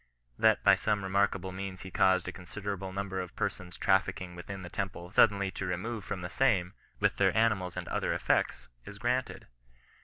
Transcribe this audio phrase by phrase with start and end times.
[0.39, 4.63] That by some remarkable means he caused a consider able number of persons traffickiug within
[4.63, 8.67] the temple sud denly to remove from the same, with their animals and other effects,
[8.83, 9.45] is granted.